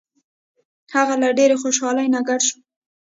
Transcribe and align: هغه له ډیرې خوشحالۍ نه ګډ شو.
هغه 0.93 1.15
له 1.21 1.29
ډیرې 1.37 1.55
خوشحالۍ 1.61 2.07
نه 2.15 2.21
ګډ 2.27 2.41
شو. 2.47 2.57